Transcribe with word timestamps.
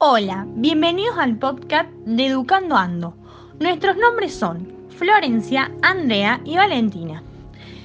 Hola, 0.00 0.46
bienvenidos 0.54 1.18
al 1.18 1.40
podcast 1.40 1.90
de 2.06 2.26
Educando 2.26 2.76
Ando. 2.76 3.14
Nuestros 3.58 3.96
nombres 3.96 4.32
son 4.32 4.72
Florencia, 4.90 5.72
Andrea 5.82 6.40
y 6.44 6.54
Valentina. 6.54 7.20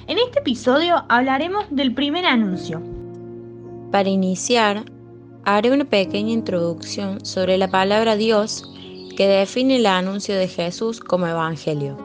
En 0.06 0.18
este 0.18 0.38
episodio 0.38 1.04
hablaremos 1.08 1.64
del 1.70 1.92
primer 1.92 2.24
anuncio. 2.24 2.80
Para 3.90 4.08
iniciar, 4.08 4.84
haré 5.44 5.72
una 5.72 5.86
pequeña 5.86 6.30
introducción 6.30 7.26
sobre 7.26 7.58
la 7.58 7.66
palabra 7.66 8.14
Dios 8.14 8.72
que 9.16 9.26
define 9.26 9.78
el 9.78 9.86
anuncio 9.86 10.36
de 10.36 10.46
Jesús 10.46 11.00
como 11.00 11.26
Evangelio, 11.26 11.96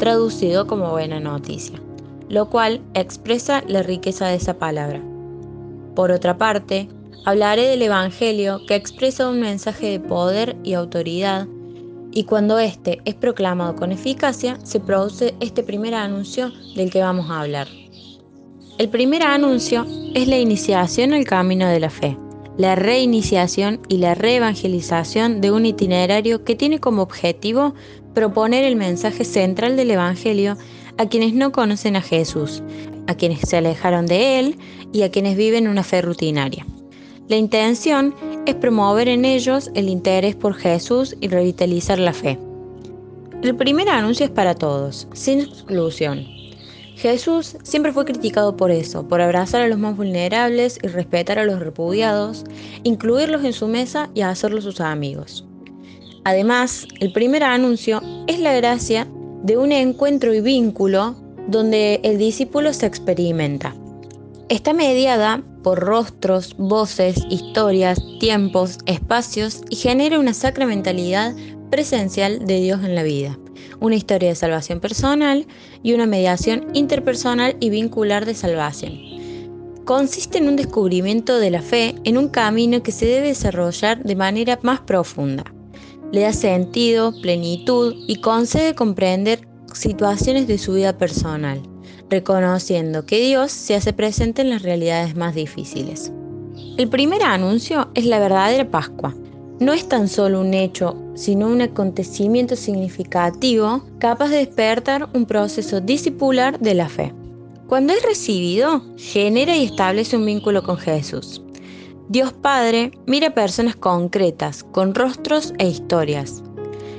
traducido 0.00 0.66
como 0.66 0.90
buena 0.90 1.20
noticia, 1.20 1.80
lo 2.28 2.50
cual 2.50 2.80
expresa 2.94 3.62
la 3.68 3.84
riqueza 3.84 4.26
de 4.26 4.34
esa 4.34 4.54
palabra. 4.54 5.00
Por 5.94 6.10
otra 6.10 6.36
parte, 6.36 6.88
Hablaré 7.24 7.68
del 7.68 7.82
Evangelio 7.82 8.60
que 8.66 8.74
expresa 8.74 9.28
un 9.28 9.40
mensaje 9.40 9.86
de 9.86 10.00
poder 10.00 10.56
y 10.64 10.74
autoridad 10.74 11.46
y 12.12 12.24
cuando 12.24 12.58
éste 12.58 13.00
es 13.04 13.14
proclamado 13.14 13.74
con 13.76 13.92
eficacia 13.92 14.58
se 14.64 14.80
produce 14.80 15.34
este 15.40 15.62
primer 15.62 15.94
anuncio 15.94 16.52
del 16.76 16.90
que 16.90 17.00
vamos 17.00 17.30
a 17.30 17.40
hablar. 17.40 17.68
El 18.78 18.88
primer 18.88 19.22
anuncio 19.22 19.86
es 20.14 20.28
la 20.28 20.38
iniciación 20.38 21.12
al 21.12 21.24
camino 21.24 21.68
de 21.68 21.80
la 21.80 21.90
fe, 21.90 22.16
la 22.58 22.74
reiniciación 22.74 23.80
y 23.88 23.98
la 23.98 24.14
reevangelización 24.14 25.40
de 25.40 25.50
un 25.52 25.66
itinerario 25.66 26.44
que 26.44 26.56
tiene 26.56 26.80
como 26.80 27.02
objetivo 27.02 27.74
proponer 28.14 28.64
el 28.64 28.76
mensaje 28.76 29.24
central 29.24 29.76
del 29.76 29.90
Evangelio 29.92 30.56
a 30.98 31.06
quienes 31.06 31.32
no 31.32 31.52
conocen 31.52 31.96
a 31.96 32.02
Jesús, 32.02 32.62
a 33.06 33.14
quienes 33.14 33.40
se 33.40 33.56
alejaron 33.56 34.06
de 34.06 34.38
Él 34.38 34.58
y 34.92 35.02
a 35.02 35.10
quienes 35.10 35.36
viven 35.36 35.68
una 35.68 35.82
fe 35.82 36.02
rutinaria. 36.02 36.66
La 37.28 37.36
intención 37.36 38.14
es 38.46 38.54
promover 38.56 39.08
en 39.08 39.24
ellos 39.24 39.70
el 39.74 39.88
interés 39.88 40.34
por 40.34 40.54
Jesús 40.54 41.16
y 41.20 41.28
revitalizar 41.28 41.98
la 41.98 42.12
fe. 42.12 42.38
El 43.42 43.56
primer 43.56 43.88
anuncio 43.88 44.26
es 44.26 44.30
para 44.30 44.54
todos, 44.54 45.08
sin 45.12 45.40
exclusión. 45.40 46.24
Jesús 46.96 47.56
siempre 47.62 47.92
fue 47.92 48.04
criticado 48.04 48.56
por 48.56 48.70
eso, 48.70 49.06
por 49.08 49.20
abrazar 49.20 49.62
a 49.62 49.68
los 49.68 49.78
más 49.78 49.96
vulnerables 49.96 50.78
y 50.82 50.88
respetar 50.88 51.38
a 51.38 51.44
los 51.44 51.58
repudiados, 51.58 52.44
incluirlos 52.82 53.44
en 53.44 53.52
su 53.52 53.66
mesa 53.66 54.10
y 54.14 54.20
hacerlos 54.20 54.64
sus 54.64 54.80
amigos. 54.80 55.44
Además, 56.24 56.86
el 57.00 57.12
primer 57.12 57.42
anuncio 57.42 58.00
es 58.26 58.38
la 58.38 58.52
gracia 58.52 59.08
de 59.42 59.56
un 59.56 59.72
encuentro 59.72 60.32
y 60.34 60.40
vínculo 60.40 61.16
donde 61.48 62.00
el 62.04 62.18
discípulo 62.18 62.72
se 62.72 62.86
experimenta. 62.86 63.74
Está 64.52 64.74
mediada 64.74 65.42
por 65.62 65.80
rostros, 65.80 66.54
voces, 66.58 67.16
historias, 67.30 67.98
tiempos, 68.20 68.76
espacios 68.84 69.62
y 69.70 69.76
genera 69.76 70.18
una 70.18 70.34
sacramentalidad 70.34 71.34
presencial 71.70 72.44
de 72.44 72.60
Dios 72.60 72.84
en 72.84 72.94
la 72.94 73.02
vida, 73.02 73.38
una 73.80 73.94
historia 73.94 74.28
de 74.28 74.34
salvación 74.34 74.78
personal 74.78 75.46
y 75.82 75.94
una 75.94 76.04
mediación 76.04 76.66
interpersonal 76.74 77.56
y 77.60 77.70
vincular 77.70 78.26
de 78.26 78.34
salvación. 78.34 78.92
Consiste 79.86 80.36
en 80.36 80.48
un 80.48 80.56
descubrimiento 80.56 81.38
de 81.38 81.50
la 81.50 81.62
fe 81.62 81.94
en 82.04 82.18
un 82.18 82.28
camino 82.28 82.82
que 82.82 82.92
se 82.92 83.06
debe 83.06 83.28
desarrollar 83.28 84.02
de 84.02 84.16
manera 84.16 84.58
más 84.60 84.80
profunda. 84.80 85.44
Le 86.12 86.20
da 86.20 86.34
sentido, 86.34 87.18
plenitud 87.22 87.94
y 88.06 88.16
concede 88.16 88.74
comprender 88.74 89.48
situaciones 89.72 90.46
de 90.46 90.58
su 90.58 90.74
vida 90.74 90.98
personal 90.98 91.71
reconociendo 92.12 93.06
que 93.06 93.20
Dios 93.20 93.50
se 93.50 93.74
hace 93.74 93.94
presente 93.94 94.42
en 94.42 94.50
las 94.50 94.60
realidades 94.60 95.16
más 95.16 95.34
difíciles. 95.34 96.12
El 96.76 96.88
primer 96.90 97.22
anuncio 97.22 97.88
es 97.94 98.04
la 98.04 98.18
verdadera 98.18 98.70
Pascua. 98.70 99.16
No 99.60 99.72
es 99.72 99.88
tan 99.88 100.08
solo 100.08 100.42
un 100.42 100.52
hecho, 100.52 100.94
sino 101.14 101.46
un 101.46 101.62
acontecimiento 101.62 102.54
significativo 102.54 103.82
capaz 103.98 104.28
de 104.28 104.44
despertar 104.44 105.08
un 105.14 105.24
proceso 105.24 105.80
discipular 105.80 106.60
de 106.60 106.74
la 106.74 106.88
fe. 106.90 107.14
Cuando 107.66 107.94
es 107.94 108.02
recibido, 108.02 108.82
genera 108.98 109.56
y 109.56 109.64
establece 109.64 110.16
un 110.16 110.26
vínculo 110.26 110.62
con 110.62 110.76
Jesús. 110.76 111.40
Dios 112.10 112.34
Padre 112.34 112.92
mira 113.06 113.32
personas 113.32 113.74
concretas, 113.74 114.64
con 114.64 114.94
rostros 114.94 115.54
e 115.58 115.66
historias. 115.66 116.42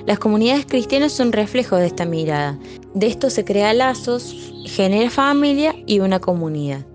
Las 0.07 0.18
comunidades 0.18 0.66
cristianas 0.66 1.12
son 1.12 1.31
reflejo 1.31 1.75
de 1.75 1.85
esta 1.85 2.06
mirada. 2.06 2.57
De 2.93 3.07
esto 3.07 3.29
se 3.29 3.43
crean 3.43 3.79
lazos, 3.79 4.35
genera 4.65 5.09
familia 5.09 5.75
y 5.87 5.99
una 5.99 6.19
comunidad. 6.19 6.85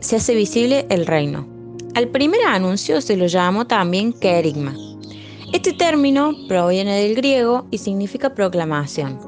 Se 0.00 0.16
hace 0.16 0.34
visible 0.34 0.86
el 0.90 1.06
reino. 1.06 1.46
Al 1.94 2.08
primer 2.08 2.42
anuncio 2.46 3.00
se 3.00 3.16
lo 3.16 3.26
llamó 3.26 3.66
también 3.66 4.12
querigma. 4.12 4.74
Este 5.54 5.72
término 5.72 6.34
proviene 6.46 7.00
del 7.00 7.14
griego 7.14 7.66
y 7.70 7.78
significa 7.78 8.34
proclamación. 8.34 9.18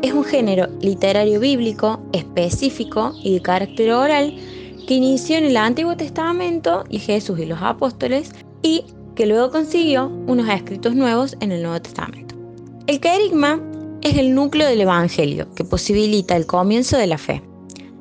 Es 0.00 0.12
un 0.12 0.24
género 0.24 0.68
literario 0.80 1.38
bíblico 1.40 2.00
específico 2.12 3.12
y 3.22 3.34
de 3.34 3.42
carácter 3.42 3.92
oral 3.92 4.34
que 4.86 4.94
inició 4.94 5.36
en 5.36 5.44
el 5.44 5.56
Antiguo 5.56 5.96
Testamento 5.96 6.84
y 6.88 6.98
Jesús 6.98 7.38
y 7.38 7.46
los 7.46 7.60
apóstoles 7.60 8.32
y 8.62 8.84
que 9.14 9.26
luego 9.26 9.50
consiguió 9.50 10.06
unos 10.26 10.48
escritos 10.48 10.94
nuevos 10.94 11.36
en 11.40 11.52
el 11.52 11.62
Nuevo 11.62 11.80
Testamento. 11.82 12.34
El 12.86 13.00
querigma 13.00 13.60
es 14.04 14.18
el 14.18 14.34
núcleo 14.34 14.68
del 14.68 14.82
Evangelio 14.82 15.48
que 15.54 15.64
posibilita 15.64 16.36
el 16.36 16.44
comienzo 16.44 16.98
de 16.98 17.06
la 17.06 17.16
fe. 17.16 17.42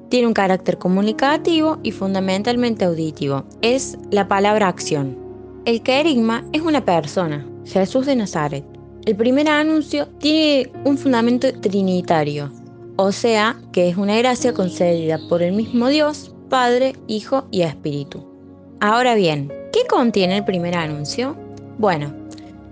Tiene 0.09 0.28
un 0.28 0.34
carácter 0.34 0.78
comunicativo 0.78 1.80
y 1.81 1.91
fundamentalmente 1.91 2.84
auditivo. 2.84 3.46
Es 3.62 3.97
la 4.12 4.28
palabra 4.28 4.68
acción. 4.68 5.18
El 5.66 5.81
querigma 5.81 6.46
es 6.52 6.62
una 6.62 6.84
persona, 6.84 7.47
Jesús 7.66 8.06
de 8.06 8.18
Nazaret. 8.18 8.66
El 9.06 9.16
primer 9.16 9.47
anuncio 9.47 10.08
tiene 10.19 10.69
un 10.84 10.97
fundamento 10.97 11.47
trinitario, 11.62 12.52
o 12.97 13.13
sea, 13.13 13.58
que 13.72 13.88
es 13.88 13.96
una 13.96 14.18
gracia 14.18 14.53
concedida 14.53 15.19
por 15.30 15.42
el 15.42 15.53
mismo 15.53 15.88
Dios, 15.88 16.36
Padre, 16.50 16.96
Hijo 17.08 17.47
y 17.50 17.62
Espíritu. 17.62 18.25
Ahora 18.81 19.16
bien, 19.16 19.52
¿qué 19.72 19.86
contiene 19.90 20.38
el 20.38 20.46
primer 20.46 20.75
anuncio? 20.75 21.38
Bueno, 21.78 22.13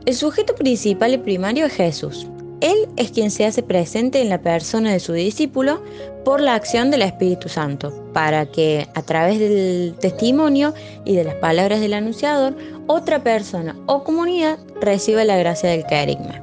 el 0.05 0.15
sujeto 0.15 0.53
principal 0.55 1.13
y 1.13 1.17
primario 1.17 1.67
es 1.67 1.73
Jesús, 1.73 2.27
él 2.61 2.87
es 2.95 3.11
quien 3.11 3.31
se 3.31 3.45
hace 3.45 3.63
presente 3.63 4.21
en 4.21 4.29
la 4.29 4.41
persona 4.41 4.91
de 4.91 4.99
su 4.99 5.13
discípulo 5.13 5.81
por 6.23 6.39
la 6.39 6.53
acción 6.53 6.91
del 6.91 7.01
Espíritu 7.01 7.49
Santo, 7.49 7.91
para 8.13 8.45
que 8.45 8.87
a 8.93 9.01
través 9.01 9.39
del 9.39 9.95
testimonio 9.99 10.73
y 11.03 11.15
de 11.15 11.23
las 11.23 11.35
palabras 11.35 11.81
del 11.81 11.95
anunciador, 11.95 12.55
otra 12.85 13.23
persona 13.23 13.75
o 13.87 14.03
comunidad 14.03 14.59
reciba 14.79 15.23
la 15.23 15.37
gracia 15.37 15.71
del 15.71 15.85
carisma. 15.85 16.39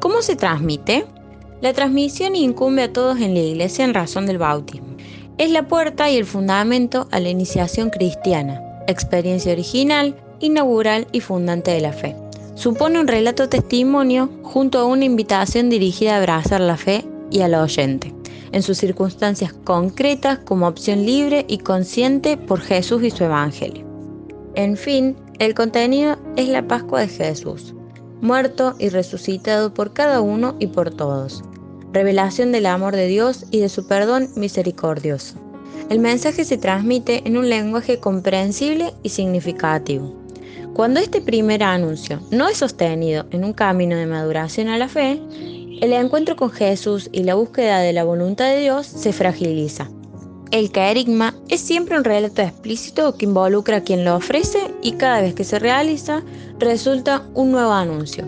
¿Cómo 0.00 0.20
se 0.20 0.36
transmite? 0.36 1.06
La 1.62 1.72
transmisión 1.72 2.36
incumbe 2.36 2.82
a 2.82 2.92
todos 2.92 3.18
en 3.20 3.34
la 3.34 3.40
iglesia 3.40 3.84
en 3.84 3.94
razón 3.94 4.26
del 4.26 4.38
bautismo. 4.38 4.96
Es 5.38 5.50
la 5.50 5.66
puerta 5.68 6.10
y 6.10 6.16
el 6.16 6.26
fundamento 6.26 7.08
a 7.10 7.18
la 7.18 7.30
iniciación 7.30 7.88
cristiana, 7.88 8.60
experiencia 8.88 9.52
original, 9.52 10.14
inaugural 10.40 11.06
y 11.12 11.20
fundante 11.20 11.70
de 11.70 11.80
la 11.80 11.92
fe 11.92 12.21
supone 12.62 13.00
un 13.00 13.08
relato 13.08 13.48
testimonio 13.48 14.30
junto 14.44 14.78
a 14.78 14.84
una 14.84 15.04
invitación 15.04 15.68
dirigida 15.68 16.14
a 16.14 16.18
abrazar 16.18 16.60
la 16.60 16.76
fe 16.76 17.04
y 17.28 17.40
al 17.40 17.56
oyente, 17.56 18.14
en 18.52 18.62
sus 18.62 18.78
circunstancias 18.78 19.52
concretas 19.52 20.38
como 20.38 20.68
opción 20.68 21.04
libre 21.04 21.44
y 21.48 21.58
consciente 21.58 22.36
por 22.36 22.60
Jesús 22.60 23.02
y 23.02 23.10
su 23.10 23.24
Evangelio. 23.24 23.84
En 24.54 24.76
fin, 24.76 25.16
el 25.40 25.54
contenido 25.54 26.16
es 26.36 26.46
la 26.46 26.68
Pascua 26.68 27.00
de 27.00 27.08
Jesús, 27.08 27.74
muerto 28.20 28.76
y 28.78 28.90
resucitado 28.90 29.74
por 29.74 29.92
cada 29.92 30.20
uno 30.20 30.54
y 30.60 30.68
por 30.68 30.94
todos, 30.94 31.42
revelación 31.92 32.52
del 32.52 32.66
amor 32.66 32.94
de 32.94 33.08
Dios 33.08 33.44
y 33.50 33.58
de 33.58 33.68
su 33.68 33.88
perdón 33.88 34.28
misericordioso. 34.36 35.34
El 35.90 35.98
mensaje 35.98 36.44
se 36.44 36.58
transmite 36.58 37.26
en 37.26 37.36
un 37.38 37.48
lenguaje 37.48 37.98
comprensible 37.98 38.94
y 39.02 39.08
significativo. 39.08 40.21
Cuando 40.74 41.00
este 41.00 41.20
primer 41.20 41.62
anuncio 41.62 42.20
no 42.30 42.48
es 42.48 42.56
sostenido 42.56 43.26
en 43.30 43.44
un 43.44 43.52
camino 43.52 43.94
de 43.94 44.06
maduración 44.06 44.68
a 44.68 44.78
la 44.78 44.88
fe, 44.88 45.20
el 45.82 45.92
encuentro 45.92 46.34
con 46.34 46.50
Jesús 46.50 47.10
y 47.12 47.24
la 47.24 47.34
búsqueda 47.34 47.80
de 47.80 47.92
la 47.92 48.04
voluntad 48.04 48.46
de 48.46 48.60
Dios 48.60 48.86
se 48.86 49.12
fragiliza. 49.12 49.90
El 50.50 50.72
caerigma 50.72 51.34
es 51.50 51.60
siempre 51.60 51.98
un 51.98 52.04
relato 52.04 52.40
explícito 52.40 53.16
que 53.16 53.26
involucra 53.26 53.78
a 53.78 53.80
quien 53.82 54.04
lo 54.04 54.16
ofrece 54.16 54.60
y 54.82 54.92
cada 54.92 55.20
vez 55.20 55.34
que 55.34 55.44
se 55.44 55.58
realiza 55.58 56.22
resulta 56.58 57.26
un 57.34 57.52
nuevo 57.52 57.72
anuncio. 57.72 58.26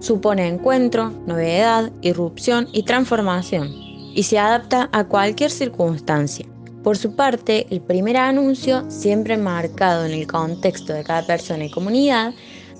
Supone 0.00 0.48
encuentro, 0.48 1.12
novedad, 1.26 1.90
irrupción 2.02 2.68
y 2.72 2.82
transformación 2.82 3.72
y 4.14 4.22
se 4.22 4.38
adapta 4.38 4.90
a 4.92 5.04
cualquier 5.04 5.50
circunstancia. 5.50 6.46
Por 6.86 6.96
su 6.96 7.16
parte, 7.16 7.66
el 7.70 7.80
primer 7.80 8.16
anuncio, 8.16 8.88
siempre 8.88 9.36
marcado 9.36 10.06
en 10.06 10.12
el 10.12 10.28
contexto 10.28 10.92
de 10.92 11.02
cada 11.02 11.26
persona 11.26 11.64
y 11.64 11.68
comunidad, 11.68 12.32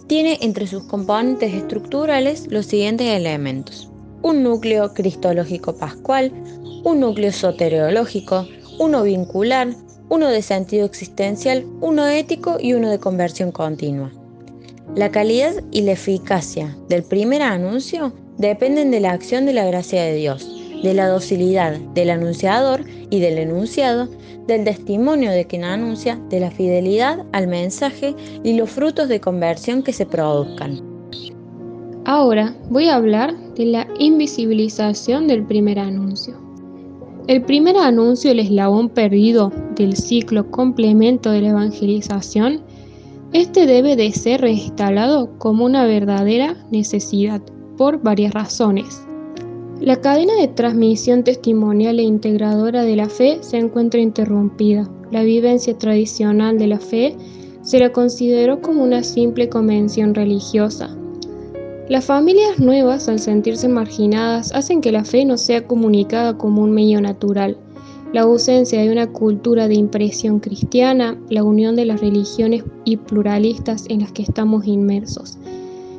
tiene 0.06 0.38
entre 0.42 0.68
sus 0.68 0.84
componentes 0.84 1.52
estructurales 1.52 2.46
los 2.48 2.66
siguientes 2.66 3.08
elementos. 3.08 3.90
Un 4.22 4.44
núcleo 4.44 4.94
cristológico 4.94 5.74
pascual, 5.74 6.30
un 6.84 7.00
núcleo 7.00 7.32
soteriológico, 7.32 8.46
uno 8.78 9.02
vincular, 9.02 9.74
uno 10.08 10.28
de 10.28 10.40
sentido 10.40 10.86
existencial, 10.86 11.66
uno 11.80 12.06
ético 12.06 12.58
y 12.60 12.74
uno 12.74 12.90
de 12.90 13.00
conversión 13.00 13.50
continua. 13.50 14.12
La 14.94 15.10
calidad 15.10 15.64
y 15.72 15.80
la 15.80 15.94
eficacia 15.94 16.78
del 16.88 17.02
primer 17.02 17.42
anuncio 17.42 18.12
dependen 18.38 18.92
de 18.92 19.00
la 19.00 19.10
acción 19.10 19.46
de 19.46 19.52
la 19.54 19.64
gracia 19.64 20.04
de 20.04 20.14
Dios, 20.14 20.55
de 20.86 20.94
la 20.94 21.08
docilidad 21.08 21.80
del 21.94 22.10
anunciador 22.10 22.84
y 23.10 23.18
del 23.18 23.38
enunciado, 23.38 24.08
del 24.46 24.62
testimonio 24.62 25.32
de 25.32 25.44
quien 25.44 25.64
anuncia, 25.64 26.16
de 26.30 26.38
la 26.38 26.52
fidelidad 26.52 27.26
al 27.32 27.48
mensaje 27.48 28.14
y 28.44 28.52
los 28.52 28.70
frutos 28.70 29.08
de 29.08 29.18
conversión 29.20 29.82
que 29.82 29.92
se 29.92 30.06
produzcan. 30.06 30.80
Ahora 32.04 32.54
voy 32.70 32.86
a 32.86 32.94
hablar 32.94 33.36
de 33.56 33.66
la 33.66 33.88
invisibilización 33.98 35.26
del 35.26 35.44
primer 35.44 35.80
anuncio. 35.80 36.36
El 37.26 37.42
primer 37.42 37.76
anuncio, 37.76 38.30
el 38.30 38.38
eslabón 38.38 38.88
perdido 38.88 39.50
del 39.74 39.96
ciclo 39.96 40.48
complemento 40.52 41.32
de 41.32 41.40
la 41.40 41.48
evangelización, 41.48 42.60
este 43.32 43.66
debe 43.66 43.96
de 43.96 44.12
ser 44.12 44.42
reinstalado 44.42 45.36
como 45.38 45.64
una 45.64 45.84
verdadera 45.84 46.56
necesidad 46.70 47.42
por 47.76 48.00
varias 48.00 48.32
razones. 48.32 49.05
La 49.80 50.00
cadena 50.00 50.34
de 50.36 50.48
transmisión 50.48 51.22
testimonial 51.22 52.00
e 52.00 52.02
integradora 52.02 52.82
de 52.82 52.96
la 52.96 53.10
fe 53.10 53.38
se 53.42 53.58
encuentra 53.58 54.00
interrumpida. 54.00 54.88
La 55.10 55.22
vivencia 55.22 55.76
tradicional 55.76 56.58
de 56.58 56.66
la 56.66 56.78
fe 56.78 57.14
se 57.60 57.78
la 57.78 57.92
consideró 57.92 58.62
como 58.62 58.82
una 58.82 59.02
simple 59.02 59.50
convención 59.50 60.14
religiosa. 60.14 60.96
Las 61.90 62.06
familias 62.06 62.58
nuevas, 62.58 63.06
al 63.10 63.20
sentirse 63.20 63.68
marginadas, 63.68 64.50
hacen 64.54 64.80
que 64.80 64.92
la 64.92 65.04
fe 65.04 65.26
no 65.26 65.36
sea 65.36 65.66
comunicada 65.66 66.38
como 66.38 66.62
un 66.62 66.72
medio 66.72 67.02
natural. 67.02 67.58
La 68.14 68.22
ausencia 68.22 68.80
de 68.80 68.90
una 68.90 69.08
cultura 69.08 69.68
de 69.68 69.74
impresión 69.74 70.40
cristiana, 70.40 71.18
la 71.28 71.44
unión 71.44 71.76
de 71.76 71.84
las 71.84 72.00
religiones 72.00 72.64
y 72.86 72.96
pluralistas 72.96 73.84
en 73.90 74.00
las 74.00 74.12
que 74.12 74.22
estamos 74.22 74.66
inmersos 74.66 75.38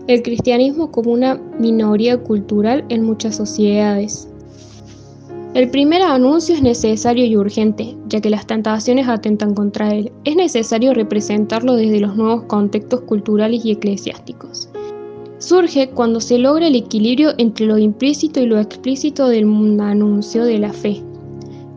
el 0.07 0.23
cristianismo 0.23 0.89
como 0.89 1.11
una 1.11 1.35
minoría 1.59 2.17
cultural 2.17 2.85
en 2.89 3.03
muchas 3.03 3.35
sociedades. 3.35 4.27
El 5.53 5.69
primer 5.69 6.01
anuncio 6.01 6.55
es 6.55 6.61
necesario 6.61 7.25
y 7.25 7.35
urgente, 7.35 7.95
ya 8.07 8.21
que 8.21 8.29
las 8.29 8.47
tentaciones 8.47 9.07
atentan 9.07 9.53
contra 9.53 9.93
él. 9.93 10.11
Es 10.23 10.35
necesario 10.35 10.93
representarlo 10.93 11.75
desde 11.75 11.99
los 11.99 12.15
nuevos 12.15 12.43
contextos 12.43 13.01
culturales 13.01 13.65
y 13.65 13.71
eclesiásticos. 13.71 14.69
Surge 15.39 15.89
cuando 15.89 16.21
se 16.21 16.37
logra 16.37 16.67
el 16.67 16.75
equilibrio 16.75 17.33
entre 17.37 17.65
lo 17.65 17.77
implícito 17.77 18.39
y 18.39 18.45
lo 18.45 18.59
explícito 18.59 19.27
del 19.27 19.45
anuncio 19.81 20.45
de 20.45 20.59
la 20.59 20.71
fe. 20.73 21.01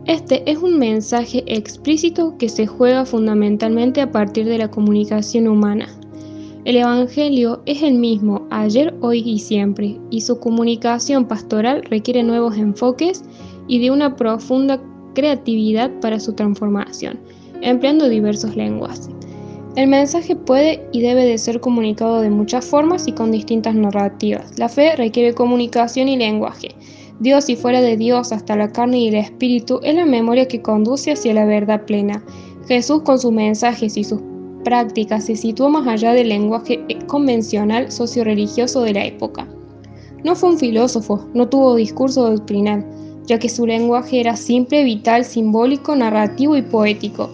Este 0.05 0.49
es 0.49 0.57
un 0.57 0.79
mensaje 0.79 1.43
explícito 1.47 2.37
que 2.37 2.49
se 2.49 2.65
juega 2.65 3.05
fundamentalmente 3.05 4.01
a 4.01 4.11
partir 4.11 4.45
de 4.45 4.57
la 4.57 4.69
comunicación 4.69 5.47
humana, 5.47 5.87
el 6.65 6.77
Evangelio 6.77 7.61
es 7.65 7.81
el 7.81 7.95
mismo 7.95 8.47
ayer, 8.51 8.93
hoy 9.01 9.23
y 9.25 9.39
siempre, 9.39 9.97
y 10.11 10.21
su 10.21 10.39
comunicación 10.39 11.25
pastoral 11.25 11.83
requiere 11.83 12.21
nuevos 12.21 12.55
enfoques 12.57 13.23
y 13.67 13.79
de 13.79 13.89
una 13.89 14.15
profunda 14.15 14.79
creatividad 15.15 15.91
para 16.01 16.19
su 16.19 16.33
transformación, 16.33 17.19
empleando 17.61 18.09
diversos 18.09 18.55
lenguajes. 18.55 19.09
El 19.75 19.87
mensaje 19.87 20.35
puede 20.35 20.85
y 20.91 21.01
debe 21.01 21.25
de 21.25 21.37
ser 21.37 21.61
comunicado 21.61 22.21
de 22.21 22.29
muchas 22.29 22.65
formas 22.65 23.07
y 23.07 23.13
con 23.13 23.31
distintas 23.31 23.73
narrativas. 23.73 24.59
La 24.59 24.69
fe 24.69 24.95
requiere 24.95 25.33
comunicación 25.33 26.09
y 26.09 26.17
lenguaje. 26.17 26.75
Dios 27.21 27.49
y 27.49 27.55
fuera 27.55 27.81
de 27.81 27.97
Dios 27.97 28.31
hasta 28.31 28.55
la 28.55 28.71
carne 28.71 28.99
y 28.99 29.07
el 29.07 29.15
espíritu 29.15 29.79
es 29.83 29.95
la 29.95 30.05
memoria 30.05 30.47
que 30.47 30.61
conduce 30.61 31.11
hacia 31.11 31.33
la 31.33 31.45
verdad 31.45 31.85
plena. 31.85 32.21
Jesús 32.67 33.01
con 33.03 33.17
sus 33.17 33.31
mensajes 33.31 33.95
y 33.95 34.03
sus 34.03 34.19
práctica 34.63 35.19
se 35.19 35.35
situó 35.35 35.69
más 35.69 35.87
allá 35.87 36.13
del 36.13 36.29
lenguaje 36.29 36.79
convencional 37.07 37.91
socio-religioso 37.91 38.81
de 38.81 38.93
la 38.93 39.05
época. 39.05 39.47
No 40.23 40.35
fue 40.35 40.49
un 40.49 40.59
filósofo, 40.59 41.25
no 41.33 41.47
tuvo 41.47 41.75
discurso 41.75 42.29
doctrinal, 42.29 42.85
ya 43.25 43.39
que 43.39 43.49
su 43.49 43.65
lenguaje 43.65 44.19
era 44.19 44.35
simple, 44.35 44.83
vital, 44.83 45.25
simbólico, 45.25 45.95
narrativo 45.95 46.55
y 46.55 46.61
poético. 46.61 47.29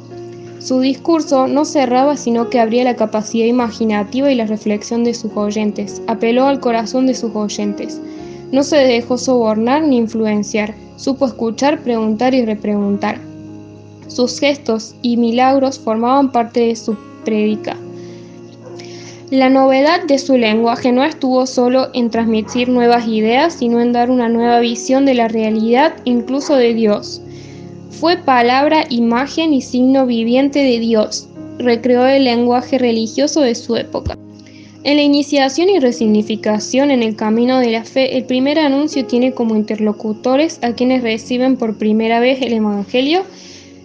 Su 0.59 0.79
discurso 0.79 1.47
no 1.47 1.65
cerraba 1.65 2.18
sino 2.18 2.50
que 2.50 2.59
abría 2.59 2.83
la 2.83 2.95
capacidad 2.95 3.45
imaginativa 3.45 4.31
y 4.31 4.35
la 4.35 4.45
reflexión 4.45 5.03
de 5.03 5.13
sus 5.13 5.31
oyentes, 5.35 6.01
apeló 6.07 6.45
al 6.45 6.59
corazón 6.59 7.07
de 7.07 7.13
sus 7.13 7.35
oyentes. 7.35 8.01
No 8.51 8.63
se 8.63 8.77
dejó 8.77 9.18
sobornar 9.18 9.83
ni 9.83 9.97
influenciar, 9.97 10.74
supo 10.95 11.25
escuchar, 11.25 11.81
preguntar 11.83 12.33
y 12.33 12.45
repreguntar. 12.45 13.19
Sus 14.07 14.39
gestos 14.39 14.95
y 15.01 15.18
milagros 15.18 15.77
formaban 15.77 16.31
parte 16.31 16.62
de 16.62 16.75
su 16.75 16.95
La 19.29 19.50
novedad 19.50 20.06
de 20.06 20.18
su 20.19 20.38
lenguaje 20.38 20.94
no 20.94 21.03
estuvo 21.03 21.45
solo 21.45 21.89
en 21.94 22.09
transmitir 22.09 22.69
nuevas 22.69 23.06
ideas, 23.07 23.53
sino 23.53 23.81
en 23.81 23.91
dar 23.91 24.09
una 24.09 24.29
nueva 24.29 24.62
visión 24.62 25.06
de 25.06 25.13
la 25.13 25.27
realidad, 25.27 25.94
incluso 26.06 26.56
de 26.56 26.74
Dios. 26.74 27.21
Fue 27.89 28.15
palabra, 28.15 28.85
imagen 28.89 29.53
y 29.53 29.62
signo 29.62 30.06
viviente 30.06 30.59
de 30.59 30.79
Dios. 30.79 31.27
Recreó 31.57 32.06
el 32.06 32.24
lenguaje 32.24 32.77
religioso 32.77 33.41
de 33.41 33.56
su 33.56 33.75
época. 33.75 34.18
En 34.85 34.95
la 34.95 35.03
iniciación 35.03 35.69
y 35.69 35.79
resignificación 35.79 36.91
en 36.91 37.03
el 37.03 37.18
camino 37.18 37.59
de 37.59 37.71
la 37.71 37.83
fe, 37.83 38.15
el 38.15 38.24
primer 38.24 38.57
anuncio 38.57 39.06
tiene 39.06 39.33
como 39.33 39.57
interlocutores 39.57 40.59
a 40.62 40.71
quienes 40.71 41.03
reciben 41.03 41.57
por 41.57 41.77
primera 41.77 42.21
vez 42.21 42.41
el 42.41 42.53
Evangelio 42.53 43.24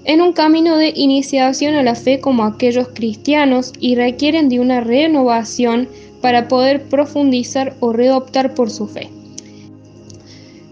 en 0.04 0.20
un 0.20 0.32
camino 0.32 0.76
de 0.76 0.93
iniciación 0.96 1.75
a 1.75 1.82
la 1.82 1.94
fe 1.94 2.20
como 2.20 2.44
aquellos 2.44 2.88
cristianos 2.88 3.72
y 3.78 3.94
requieren 3.94 4.49
de 4.49 4.58
una 4.58 4.81
renovación 4.81 5.88
para 6.20 6.49
poder 6.49 6.82
profundizar 6.84 7.75
o 7.81 7.93
reoptar 7.93 8.54
por 8.54 8.70
su 8.70 8.87
fe. 8.87 9.10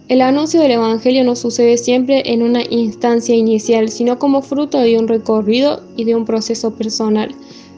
El 0.08 0.22
anuncio 0.22 0.60
del 0.60 0.72
Evangelio 0.72 1.22
no 1.22 1.36
sucede 1.36 1.76
siempre 1.76 2.32
en 2.32 2.42
una 2.42 2.62
instancia 2.68 3.34
inicial, 3.34 3.88
sino 3.90 4.18
como 4.18 4.42
fruto 4.42 4.78
de 4.78 4.98
un 4.98 5.06
recorrido 5.06 5.82
y 5.96 6.02
de 6.02 6.16
un 6.16 6.24
proceso 6.24 6.74
personal, 6.74 7.32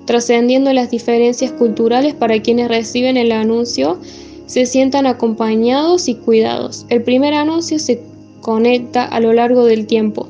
trascendiendo 0.06 0.72
las 0.72 0.90
diferencias 0.90 1.52
culturales 1.52 2.14
para 2.14 2.40
quienes 2.40 2.68
reciben 2.68 3.18
el 3.18 3.32
anuncio, 3.32 3.98
se 4.46 4.64
sientan 4.64 5.06
acompañados 5.06 6.08
y 6.08 6.14
cuidados. 6.14 6.86
El 6.88 7.02
primer 7.02 7.34
anuncio 7.34 7.78
se 7.78 8.00
conecta 8.40 9.04
a 9.04 9.20
lo 9.20 9.34
largo 9.34 9.66
del 9.66 9.86
tiempo 9.86 10.26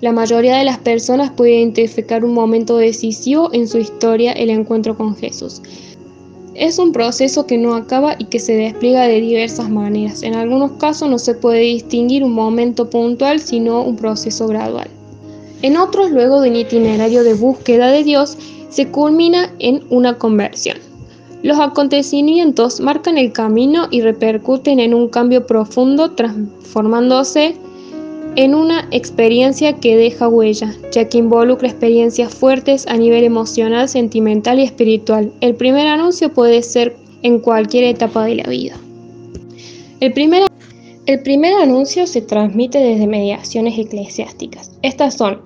la 0.00 0.12
mayoría 0.12 0.56
de 0.56 0.64
las 0.64 0.78
personas 0.78 1.30
puede 1.30 1.56
identificar 1.56 2.24
un 2.24 2.34
momento 2.34 2.76
decisivo 2.76 3.48
en 3.52 3.66
su 3.66 3.78
historia, 3.78 4.32
el 4.32 4.50
encuentro 4.50 4.96
con 4.96 5.16
Jesús. 5.16 5.62
Es 6.54 6.78
un 6.78 6.92
proceso 6.92 7.46
que 7.46 7.58
no 7.58 7.74
acaba 7.74 8.14
y 8.18 8.26
que 8.26 8.38
se 8.38 8.54
despliega 8.54 9.08
de 9.08 9.20
diversas 9.20 9.70
maneras. 9.70 10.22
En 10.22 10.34
algunos 10.34 10.72
casos 10.72 11.08
no 11.08 11.18
se 11.18 11.34
puede 11.34 11.60
distinguir 11.60 12.22
un 12.22 12.32
momento 12.32 12.88
puntual, 12.90 13.40
sino 13.40 13.82
un 13.82 13.96
proceso 13.96 14.46
gradual. 14.46 14.88
En 15.62 15.76
otros, 15.76 16.10
luego 16.10 16.42
de 16.42 16.50
un 16.50 16.56
itinerario 16.56 17.24
de 17.24 17.34
búsqueda 17.34 17.90
de 17.90 18.04
Dios, 18.04 18.36
se 18.68 18.88
culmina 18.88 19.50
en 19.58 19.82
una 19.88 20.18
conversión. 20.18 20.76
Los 21.42 21.58
acontecimientos 21.58 22.80
marcan 22.80 23.18
el 23.18 23.32
camino 23.32 23.88
y 23.90 24.00
repercuten 24.00 24.80
en 24.80 24.94
un 24.94 25.08
cambio 25.08 25.46
profundo, 25.46 26.10
transformándose 26.12 27.56
en 28.36 28.54
una 28.54 28.88
experiencia 28.90 29.74
que 29.74 29.96
deja 29.96 30.28
huella, 30.28 30.74
ya 30.92 31.08
que 31.08 31.18
involucra 31.18 31.68
experiencias 31.68 32.34
fuertes 32.34 32.86
a 32.88 32.96
nivel 32.96 33.24
emocional, 33.24 33.88
sentimental 33.88 34.58
y 34.58 34.64
espiritual. 34.64 35.32
El 35.40 35.54
primer 35.54 35.86
anuncio 35.86 36.32
puede 36.32 36.62
ser 36.62 36.96
en 37.22 37.38
cualquier 37.38 37.84
etapa 37.84 38.24
de 38.24 38.36
la 38.36 38.44
vida. 38.44 38.76
El 40.00 40.12
primer, 40.12 40.44
el 41.06 41.22
primer 41.22 41.54
anuncio 41.54 42.06
se 42.06 42.22
transmite 42.22 42.78
desde 42.78 43.06
mediaciones 43.06 43.78
eclesiásticas. 43.78 44.72
Estas 44.82 45.14
son 45.14 45.40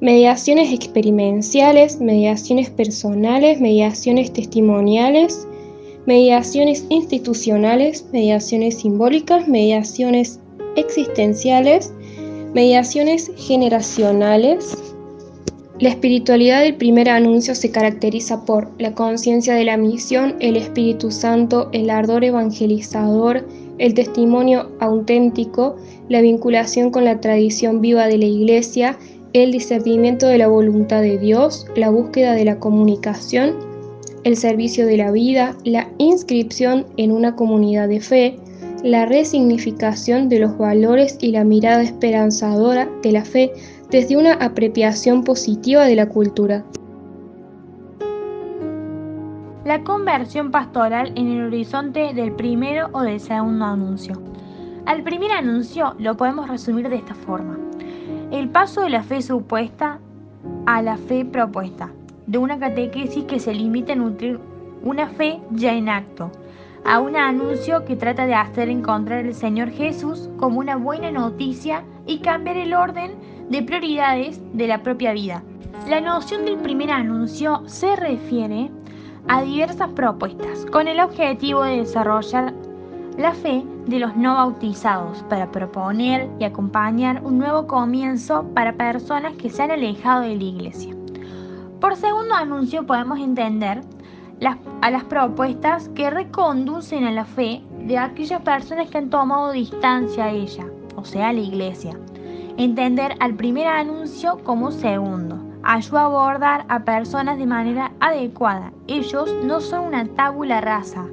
mediaciones 0.00 0.72
experienciales, 0.72 2.00
mediaciones 2.00 2.70
personales, 2.70 3.60
mediaciones 3.60 4.32
testimoniales, 4.32 5.46
mediaciones 6.06 6.84
institucionales, 6.90 8.04
mediaciones 8.12 8.78
simbólicas, 8.78 9.48
mediaciones 9.48 10.40
existenciales, 10.76 11.92
Mediaciones 12.58 13.30
generacionales. 13.36 14.76
La 15.78 15.90
espiritualidad 15.90 16.62
del 16.62 16.74
primer 16.74 17.08
anuncio 17.08 17.54
se 17.54 17.70
caracteriza 17.70 18.44
por 18.44 18.68
la 18.80 18.96
conciencia 18.96 19.54
de 19.54 19.62
la 19.62 19.76
misión, 19.76 20.34
el 20.40 20.56
Espíritu 20.56 21.12
Santo, 21.12 21.68
el 21.70 21.88
ardor 21.88 22.24
evangelizador, 22.24 23.46
el 23.78 23.94
testimonio 23.94 24.72
auténtico, 24.80 25.76
la 26.08 26.20
vinculación 26.20 26.90
con 26.90 27.04
la 27.04 27.20
tradición 27.20 27.80
viva 27.80 28.08
de 28.08 28.18
la 28.18 28.24
Iglesia, 28.24 28.98
el 29.34 29.52
discernimiento 29.52 30.26
de 30.26 30.38
la 30.38 30.48
voluntad 30.48 31.00
de 31.00 31.16
Dios, 31.16 31.64
la 31.76 31.90
búsqueda 31.90 32.32
de 32.32 32.44
la 32.44 32.58
comunicación, 32.58 33.54
el 34.24 34.36
servicio 34.36 34.84
de 34.84 34.96
la 34.96 35.12
vida, 35.12 35.56
la 35.62 35.88
inscripción 35.98 36.86
en 36.96 37.12
una 37.12 37.36
comunidad 37.36 37.86
de 37.86 38.00
fe, 38.00 38.36
la 38.82 39.06
resignificación 39.06 40.28
de 40.28 40.40
los 40.40 40.56
valores 40.56 41.18
y 41.20 41.32
la 41.32 41.44
mirada 41.44 41.82
esperanzadora 41.82 42.88
de 43.02 43.12
la 43.12 43.24
fe 43.24 43.52
desde 43.90 44.16
una 44.16 44.34
apropiación 44.34 45.24
positiva 45.24 45.84
de 45.86 45.96
la 45.96 46.08
cultura. 46.08 46.64
la 49.68 49.84
conversión 49.84 50.50
pastoral 50.50 51.12
en 51.14 51.28
el 51.28 51.42
horizonte 51.48 52.14
del 52.14 52.32
primero 52.32 52.88
o 52.92 53.02
del 53.02 53.20
segundo 53.20 53.66
anuncio. 53.66 54.18
Al 54.86 55.02
primer 55.02 55.30
anuncio 55.30 55.94
lo 55.98 56.16
podemos 56.16 56.48
resumir 56.48 56.88
de 56.88 56.96
esta 56.96 57.14
forma. 57.14 57.58
El 58.30 58.48
paso 58.48 58.80
de 58.80 58.88
la 58.88 59.02
fe 59.02 59.20
supuesta 59.20 60.00
a 60.64 60.80
la 60.80 60.96
fe 60.96 61.26
propuesta, 61.26 61.90
de 62.26 62.38
una 62.38 62.58
catequesis 62.58 63.24
que 63.24 63.38
se 63.38 63.52
limita 63.52 63.92
a 63.92 63.96
nutrir 63.96 64.40
una 64.82 65.08
fe 65.08 65.38
ya 65.50 65.74
en 65.74 65.90
acto, 65.90 66.32
a 66.88 67.00
un 67.00 67.16
anuncio 67.16 67.84
que 67.84 67.96
trata 67.96 68.26
de 68.26 68.34
hacer 68.34 68.70
encontrar 68.70 69.26
al 69.26 69.34
Señor 69.34 69.68
Jesús 69.70 70.30
como 70.38 70.58
una 70.58 70.76
buena 70.76 71.10
noticia 71.10 71.84
y 72.06 72.20
cambiar 72.20 72.56
el 72.56 72.72
orden 72.72 73.12
de 73.50 73.62
prioridades 73.62 74.40
de 74.54 74.66
la 74.66 74.82
propia 74.82 75.12
vida. 75.12 75.42
La 75.86 76.00
noción 76.00 76.46
del 76.46 76.56
primer 76.56 76.90
anuncio 76.90 77.62
se 77.66 77.94
refiere 77.94 78.70
a 79.28 79.42
diversas 79.42 79.90
propuestas 79.90 80.64
con 80.72 80.88
el 80.88 81.00
objetivo 81.00 81.62
de 81.62 81.76
desarrollar 81.76 82.54
la 83.18 83.34
fe 83.34 83.62
de 83.86 83.98
los 83.98 84.16
no 84.16 84.36
bautizados 84.36 85.22
para 85.24 85.50
proponer 85.52 86.30
y 86.38 86.44
acompañar 86.44 87.20
un 87.22 87.36
nuevo 87.36 87.66
comienzo 87.66 88.46
para 88.54 88.72
personas 88.72 89.34
que 89.34 89.50
se 89.50 89.62
han 89.62 89.72
alejado 89.72 90.22
de 90.22 90.36
la 90.36 90.42
iglesia. 90.42 90.94
Por 91.80 91.96
segundo 91.96 92.34
anuncio 92.34 92.86
podemos 92.86 93.18
entender 93.18 93.82
a 94.80 94.90
las 94.90 95.04
propuestas 95.04 95.88
que 95.90 96.10
reconducen 96.10 97.04
a 97.04 97.10
la 97.10 97.24
fe 97.24 97.62
de 97.86 97.98
aquellas 97.98 98.40
personas 98.42 98.88
que 98.88 98.98
han 98.98 99.10
tomado 99.10 99.52
distancia 99.52 100.24
a 100.24 100.30
ella, 100.30 100.66
o 100.96 101.04
sea, 101.04 101.28
a 101.28 101.32
la 101.32 101.40
iglesia. 101.40 101.98
Entender 102.56 103.14
al 103.20 103.34
primer 103.34 103.66
anuncio 103.66 104.38
como 104.44 104.70
segundo. 104.70 105.38
Ayuda 105.62 106.02
a 106.02 106.04
abordar 106.04 106.64
a 106.68 106.84
personas 106.84 107.38
de 107.38 107.46
manera 107.46 107.92
adecuada. 108.00 108.72
Ellos 108.86 109.34
no 109.44 109.60
son 109.60 109.86
una 109.86 110.06
tabula 110.06 110.60
rasa, 110.60 111.06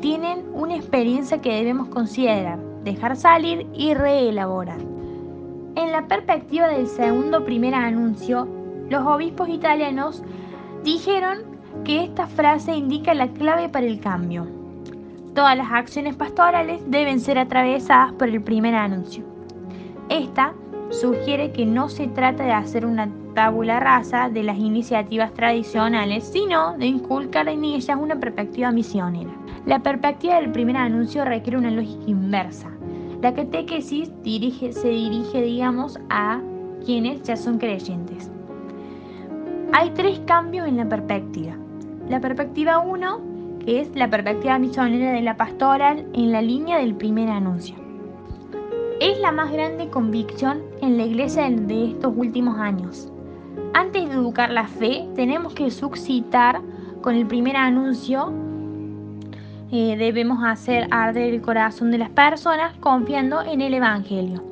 tienen 0.00 0.44
una 0.54 0.76
experiencia 0.76 1.40
que 1.40 1.54
debemos 1.54 1.88
considerar, 1.88 2.58
dejar 2.84 3.16
salir 3.16 3.66
y 3.74 3.94
reelaborar. 3.94 4.78
En 5.74 5.92
la 5.92 6.06
perspectiva 6.06 6.68
del 6.68 6.86
segundo 6.86 7.44
primer 7.44 7.74
anuncio, 7.74 8.48
los 8.88 9.06
obispos 9.06 9.48
italianos 9.48 10.22
dijeron 10.82 11.49
que 11.84 12.04
esta 12.04 12.26
frase 12.26 12.74
indica 12.74 13.14
la 13.14 13.28
clave 13.28 13.68
para 13.68 13.86
el 13.86 14.00
cambio. 14.00 14.46
Todas 15.34 15.56
las 15.56 15.70
acciones 15.70 16.16
pastorales 16.16 16.80
deben 16.86 17.20
ser 17.20 17.38
atravesadas 17.38 18.12
por 18.14 18.28
el 18.28 18.42
primer 18.42 18.74
anuncio. 18.74 19.24
Esta 20.08 20.52
sugiere 20.90 21.52
que 21.52 21.64
no 21.64 21.88
se 21.88 22.08
trata 22.08 22.44
de 22.44 22.52
hacer 22.52 22.84
una 22.84 23.08
tabula 23.34 23.78
rasa 23.78 24.28
de 24.28 24.42
las 24.42 24.58
iniciativas 24.58 25.32
tradicionales, 25.32 26.24
sino 26.24 26.76
de 26.76 26.86
inculcar 26.86 27.48
en 27.48 27.64
ellas 27.64 27.96
una 28.00 28.16
perspectiva 28.16 28.72
misionera. 28.72 29.30
La 29.66 29.78
perspectiva 29.78 30.40
del 30.40 30.50
primer 30.50 30.76
anuncio 30.76 31.24
requiere 31.24 31.58
una 31.58 31.70
lógica 31.70 32.04
inversa. 32.06 32.70
La 33.22 33.34
catequesis 33.34 34.10
dirige, 34.22 34.72
se 34.72 34.88
dirige, 34.88 35.42
digamos, 35.42 35.98
a 36.08 36.40
quienes 36.84 37.22
ya 37.22 37.36
son 37.36 37.58
creyentes. 37.58 38.30
Hay 39.72 39.90
tres 39.90 40.20
cambios 40.26 40.66
en 40.66 40.78
la 40.78 40.88
perspectiva. 40.88 41.54
La 42.10 42.20
perspectiva 42.20 42.80
1, 42.80 43.20
que 43.64 43.80
es 43.80 43.94
la 43.94 44.10
perspectiva 44.10 44.58
misionera 44.58 45.12
de 45.12 45.22
la 45.22 45.36
pastoral 45.36 46.04
en 46.12 46.32
la 46.32 46.42
línea 46.42 46.78
del 46.78 46.96
primer 46.96 47.30
anuncio. 47.30 47.76
Es 49.00 49.20
la 49.20 49.30
más 49.30 49.52
grande 49.52 49.88
convicción 49.90 50.60
en 50.82 50.96
la 50.96 51.04
iglesia 51.04 51.48
de 51.48 51.92
estos 51.92 52.12
últimos 52.16 52.58
años. 52.58 53.12
Antes 53.74 54.08
de 54.08 54.14
educar 54.14 54.50
la 54.50 54.66
fe, 54.66 55.06
tenemos 55.14 55.54
que 55.54 55.70
suscitar 55.70 56.60
con 57.00 57.14
el 57.14 57.28
primer 57.28 57.56
anuncio 57.56 58.32
eh, 59.70 59.94
debemos 59.96 60.42
hacer 60.42 60.88
arder 60.90 61.32
el 61.32 61.40
corazón 61.40 61.92
de 61.92 61.98
las 61.98 62.10
personas 62.10 62.76
confiando 62.80 63.40
en 63.42 63.60
el 63.60 63.72
Evangelio. 63.72 64.42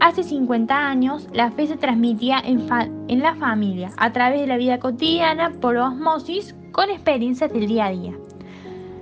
Hace 0.00 0.22
50 0.22 0.74
años 0.74 1.28
la 1.34 1.50
fe 1.50 1.66
se 1.66 1.76
transmitía 1.76 2.38
en, 2.38 2.66
en 3.08 3.20
la 3.20 3.34
familia, 3.34 3.90
a 3.98 4.12
través 4.14 4.40
de 4.40 4.46
la 4.46 4.56
vida 4.56 4.78
cotidiana, 4.78 5.52
por 5.60 5.76
osmosis, 5.76 6.54
con 6.76 6.90
experiencias 6.90 7.50
del 7.50 7.68
día 7.68 7.86
a 7.86 7.90
día. 7.90 8.12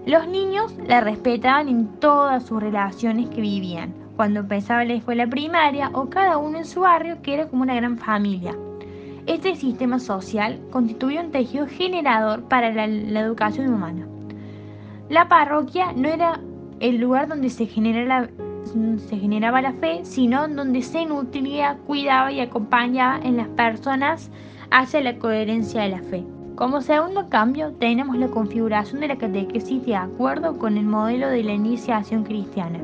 Los 0.07 0.28
niños 0.28 0.73
la 0.87 1.00
respetaban 1.00 1.69
en 1.69 1.88
todas 1.99 2.47
sus 2.47 2.62
relaciones 2.62 3.28
que 3.31 3.40
vivían, 3.40 3.93
cuando 4.14 4.40
empezaba 4.40 4.85
la 4.85 4.95
escuela 4.95 5.26
primaria 5.26 5.90
o 5.93 6.09
cada 6.09 6.38
uno 6.38 6.59
en 6.59 6.66
su 6.66 6.83
barrio 6.83 7.21
que 7.21 7.35
era 7.35 7.49
como 7.49 7.64
una 7.64 7.75
gran 7.75 7.99
familia. 7.99 8.54
Este 9.26 9.57
sistema 9.57 9.99
social 9.99 10.61
constituye 10.71 11.19
un 11.19 11.33
tejido 11.33 11.66
generador 11.66 12.45
para 12.45 12.71
la 12.71 13.21
educación 13.21 13.75
humana. 13.75 14.07
La 15.09 15.28
parroquia 15.28 15.93
no 15.97 16.09
era 16.09 16.38
el 16.78 16.99
lugar 16.99 17.26
donde 17.26 17.50
se, 17.50 17.66
se 17.66 19.16
generaba 19.16 19.62
la 19.62 19.73
fe, 19.73 20.04
sino 20.04 20.47
donde 20.47 20.81
se 20.81 21.07
nutría, 21.07 21.78
cuidaba 21.88 22.31
y 22.31 22.38
acompañaba 22.38 23.19
en 23.25 23.37
las 23.37 23.49
personas 23.49 24.31
hacia 24.71 25.00
la 25.00 25.19
coherencia 25.19 25.83
de 25.83 25.88
la 25.88 26.02
fe. 26.02 26.25
Como 26.56 26.80
segundo 26.82 27.28
cambio, 27.28 27.73
tenemos 27.73 28.16
la 28.16 28.28
configuración 28.28 29.00
de 29.00 29.08
la 29.08 29.18
catequesis 29.18 29.84
de 29.84 29.96
acuerdo 29.96 30.56
con 30.56 30.78
el 30.78 30.87
modelo 30.87 31.28
de 31.28 31.42
la 31.42 31.52
iniciación 31.52 32.23
cristiana, 32.23 32.78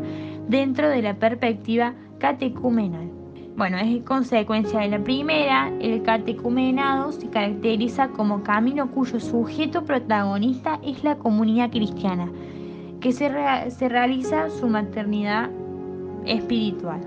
dentro 0.49 0.89
de 0.89 1.03
la 1.03 1.15
perspectiva 1.15 1.95
catecumenal. 2.19 3.09
Bueno, 3.57 3.79
es 3.79 4.03
consecuencia 4.03 4.81
de 4.81 4.89
la 4.89 4.99
primera, 4.99 5.71
el 5.81 6.03
catecumenado 6.03 7.13
se 7.13 7.29
caracteriza 7.31 8.09
como 8.09 8.43
camino 8.43 8.91
cuyo 8.91 9.21
sujeto 9.21 9.85
protagonista 9.85 10.81
es 10.83 11.05
la 11.05 11.15
comunidad 11.17 11.71
cristiana, 11.71 12.29
que 13.01 13.13
se, 13.13 13.29
realiza 13.29 14.51
su 14.51 14.67
maternidad 14.67 15.49
espiritual. 16.27 17.01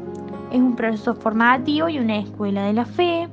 Es 0.50 0.60
un 0.60 0.77
proceso 0.77 1.13
formativo 1.13 1.89
y 1.89 2.00
una 2.00 2.20
escuela 2.20 2.67
de 2.67 2.74
la 2.74 2.86
fe. 2.86 3.27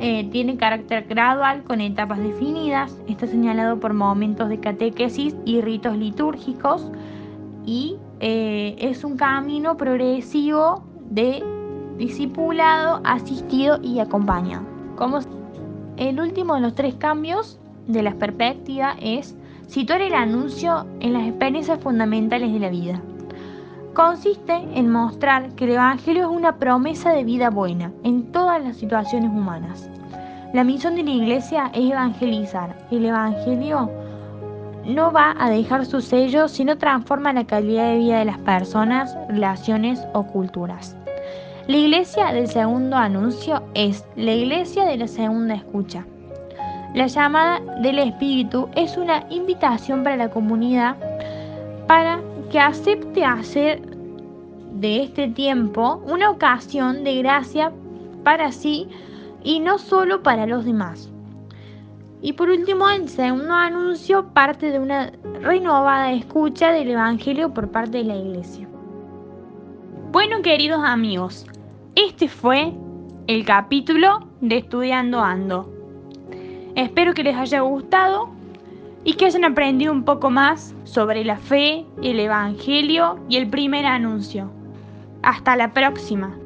Eh, 0.00 0.28
tiene 0.32 0.56
carácter 0.56 1.06
gradual 1.08 1.62
con 1.62 1.80
etapas 1.80 2.18
definidas. 2.18 2.98
Está 3.08 3.26
señalado 3.26 3.78
por 3.78 3.94
momentos 3.94 4.48
de 4.48 4.58
catequesis 4.58 5.36
y 5.44 5.60
ritos 5.60 5.96
litúrgicos. 5.96 6.90
Y 7.64 7.96
eh, 8.20 8.76
es 8.78 9.04
un 9.04 9.16
camino 9.16 9.76
progresivo 9.76 10.82
de 11.10 11.42
discipulado, 11.96 13.00
asistido 13.04 13.78
y 13.82 14.00
acompañado. 14.00 14.64
Como 14.96 15.20
el 15.96 16.20
último 16.20 16.54
de 16.54 16.60
los 16.60 16.74
tres 16.74 16.94
cambios 16.96 17.58
de 17.86 18.02
la 18.02 18.14
perspectiva 18.14 18.96
es 19.00 19.36
situar 19.68 20.00
el 20.00 20.14
anuncio 20.14 20.86
en 21.00 21.12
las 21.12 21.26
experiencias 21.26 21.78
fundamentales 21.80 22.52
de 22.52 22.58
la 22.58 22.68
vida. 22.68 23.00
Consiste 23.94 24.52
en 24.52 24.90
mostrar 24.90 25.50
que 25.54 25.66
el 25.66 25.70
Evangelio 25.72 26.24
es 26.24 26.36
una 26.36 26.56
promesa 26.56 27.12
de 27.12 27.22
vida 27.22 27.48
buena 27.50 27.92
en 28.02 28.32
todas 28.32 28.60
las 28.60 28.76
situaciones 28.76 29.30
humanas. 29.30 29.88
La 30.52 30.64
misión 30.64 30.96
de 30.96 31.04
la 31.04 31.10
Iglesia 31.10 31.70
es 31.72 31.92
evangelizar. 31.92 32.74
El 32.90 33.04
Evangelio 33.06 33.88
no 34.84 35.12
va 35.12 35.36
a 35.38 35.48
dejar 35.48 35.86
su 35.86 36.00
sello 36.00 36.48
si 36.48 36.64
no 36.64 36.76
transforma 36.76 37.32
la 37.32 37.46
calidad 37.46 37.92
de 37.92 37.98
vida 37.98 38.18
de 38.18 38.24
las 38.24 38.38
personas, 38.38 39.16
relaciones 39.28 40.04
o 40.12 40.24
culturas. 40.24 40.96
La 41.68 41.76
iglesia 41.76 42.32
del 42.32 42.48
segundo 42.48 42.96
anuncio 42.96 43.62
es 43.74 44.04
la 44.16 44.32
iglesia 44.32 44.84
de 44.86 44.96
la 44.96 45.06
segunda 45.06 45.54
escucha. 45.54 46.04
La 46.94 47.06
llamada 47.06 47.60
del 47.80 48.00
Espíritu 48.00 48.68
es 48.74 48.96
una 48.96 49.24
invitación 49.30 50.02
para 50.02 50.16
la 50.16 50.30
comunidad 50.30 50.96
para 51.86 52.20
que 52.54 52.60
acepte 52.60 53.24
hacer 53.24 53.80
de 54.74 55.02
este 55.02 55.26
tiempo 55.26 56.00
una 56.06 56.30
ocasión 56.30 57.02
de 57.02 57.18
gracia 57.18 57.72
para 58.22 58.52
sí 58.52 58.86
y 59.42 59.58
no 59.58 59.76
solo 59.76 60.22
para 60.22 60.46
los 60.46 60.64
demás. 60.64 61.10
Y 62.22 62.34
por 62.34 62.50
último, 62.50 62.88
el 62.88 63.08
segundo 63.08 63.52
anuncio 63.52 64.28
parte 64.32 64.70
de 64.70 64.78
una 64.78 65.10
renovada 65.40 66.12
escucha 66.12 66.70
del 66.70 66.90
Evangelio 66.90 67.52
por 67.52 67.72
parte 67.72 67.98
de 67.98 68.04
la 68.04 68.14
Iglesia. 68.14 68.68
Bueno, 70.12 70.40
queridos 70.40 70.78
amigos, 70.84 71.46
este 71.96 72.28
fue 72.28 72.72
el 73.26 73.44
capítulo 73.44 74.28
de 74.40 74.58
Estudiando 74.58 75.18
Ando. 75.18 75.68
Espero 76.76 77.14
que 77.14 77.24
les 77.24 77.36
haya 77.36 77.62
gustado 77.62 78.33
y 79.04 79.14
que 79.14 79.26
hayan 79.26 79.44
aprendido 79.44 79.92
un 79.92 80.04
poco 80.04 80.30
más 80.30 80.74
sobre 80.84 81.24
la 81.24 81.36
fe, 81.36 81.86
el 82.02 82.18
Evangelio 82.18 83.20
y 83.28 83.36
el 83.36 83.48
primer 83.48 83.86
anuncio. 83.86 84.50
Hasta 85.22 85.56
la 85.56 85.72
próxima. 85.72 86.36